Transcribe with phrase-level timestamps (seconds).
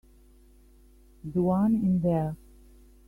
[1.23, 2.35] The one in there.